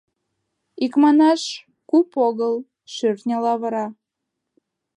[0.85, 1.41] —Икманаш,
[1.89, 2.55] куп огыл—
[2.93, 3.85] шӧртньӧ лавыра.